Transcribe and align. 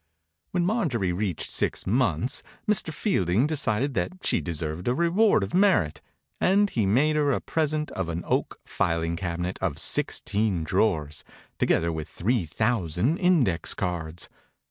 When 0.49 0.65
Marjorie 0.65 1.13
reached 1.13 1.51
six 1.51 1.85
months 1.85 2.41
Mr. 2.67 2.91
Fielding 2.91 3.45
decided 3.45 3.93
that 3.93 4.13
she 4.25 4.41
deserved 4.41 4.87
a 4.87 4.95
reward 4.95 5.43
of 5.43 5.53
merit, 5.53 6.01
and 6.39 6.71
he 6.71 6.87
made 6.87 7.15
her 7.15 7.31
a 7.31 7.39
present 7.39 7.91
of 7.91 8.09
an 8.09 8.23
oak 8.25 8.59
filing 8.65 9.15
cabinet 9.15 9.59
of 9.61 9.77
six 9.77 10.19
teen 10.19 10.63
drawers, 10.63 11.23
together 11.59 11.91
with 11.91 12.09
three 12.09 12.47
thousand 12.47 13.19
index 13.19 13.75
cards. 13.75 14.27